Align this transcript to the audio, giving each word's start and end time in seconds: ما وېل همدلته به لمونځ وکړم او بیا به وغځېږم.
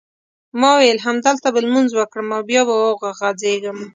ما 0.59 0.71
وېل 0.77 0.99
همدلته 1.07 1.47
به 1.53 1.59
لمونځ 1.65 1.89
وکړم 1.95 2.27
او 2.35 2.41
بیا 2.49 2.61
به 2.67 2.75
وغځېږم. 2.79 3.77